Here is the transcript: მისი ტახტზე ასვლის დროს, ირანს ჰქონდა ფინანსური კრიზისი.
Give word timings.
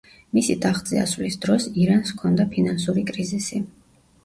მისი 0.35 0.53
ტახტზე 0.63 1.01
ასვლის 1.01 1.37
დროს, 1.43 1.69
ირანს 1.83 2.15
ჰქონდა 2.15 2.49
ფინანსური 2.57 3.07
კრიზისი. 3.13 3.65